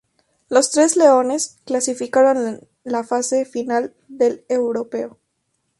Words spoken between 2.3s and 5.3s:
a la fase final del Europeo.